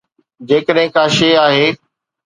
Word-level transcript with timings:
جيڪڏهن 0.49 0.87
ڪا 0.95 1.03
شيءِ 1.17 1.33
آهي. 1.45 1.67